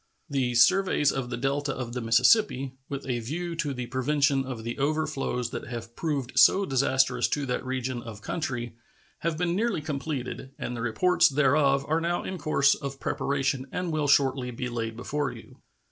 The 0.31 0.55
surveys 0.55 1.11
of 1.11 1.29
the 1.29 1.37
Delta 1.37 1.75
of 1.75 1.93
the 1.93 2.01
Mississippi, 2.01 2.73
with 2.89 3.07
a 3.07 3.19
view 3.19 3.55
to 3.57 3.71
the 3.71 3.85
prevention 3.85 4.45
of 4.45 4.63
the 4.63 4.79
overflows 4.79 5.51
that 5.51 5.67
have 5.67 5.95
proved 5.95 6.39
so 6.39 6.65
disastrous 6.65 7.27
to 7.27 7.45
that 7.45 7.63
region 7.63 8.01
of 8.01 8.23
country, 8.23 8.73
have 9.19 9.37
been 9.37 9.55
nearly 9.55 9.79
completed, 9.79 10.53
and 10.57 10.75
the 10.75 10.81
reports 10.81 11.29
thereof 11.29 11.85
are 11.87 12.01
now 12.01 12.23
in 12.23 12.39
course 12.39 12.73
of 12.73 12.99
preparation 12.99 13.67
and 13.71 13.91
will 13.91 14.07
shortly 14.07 14.49
be 14.49 14.69
laid 14.69 14.97
before 14.97 15.31
you. 15.31 15.61